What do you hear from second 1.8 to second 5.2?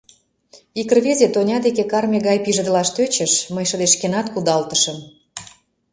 карме гай пижедылаш тӧчыш, мый шыдешкенат кудалтышым.